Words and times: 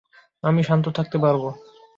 আমি 0.43 0.61
শান্ত 0.63 0.85
থাকতে 0.97 1.17
পারবো। 1.17 1.47